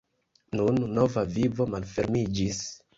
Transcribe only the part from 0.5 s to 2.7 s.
Nun nova vivo malfermiĝis.